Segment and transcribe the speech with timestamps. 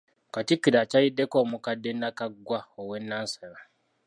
[0.33, 3.59] Katikkiro akyaliddeko omukadde Nakaggwa owe Nansana.